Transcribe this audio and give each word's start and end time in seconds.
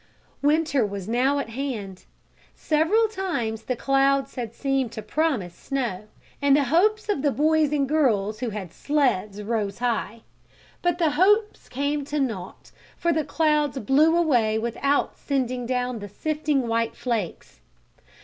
Winter 0.41 0.83
was 0.83 1.07
now 1.07 1.37
at 1.37 1.49
hand. 1.49 2.05
Several 2.55 3.07
times 3.07 3.61
the 3.65 3.75
clouds 3.75 4.33
had 4.33 4.51
seemed 4.55 4.91
to 4.93 5.03
promise 5.03 5.53
snow, 5.53 6.05
and 6.41 6.57
the 6.57 6.63
hopes 6.63 7.07
of 7.07 7.21
the 7.21 7.29
boys 7.29 7.71
and 7.71 7.87
girls 7.87 8.39
who 8.39 8.49
had 8.49 8.73
sleds 8.73 9.43
rose 9.43 9.77
high. 9.77 10.21
But 10.81 10.97
the 10.97 11.11
hopes 11.11 11.69
came 11.69 12.03
to 12.05 12.19
naught, 12.19 12.71
for 12.97 13.13
the 13.13 13.23
clouds 13.23 13.77
blew 13.77 14.15
away 14.17 14.57
without 14.57 15.19
sending 15.19 15.67
down 15.67 15.99
the 15.99 16.09
sifting, 16.09 16.67
white 16.67 16.95
flakes. 16.95 17.59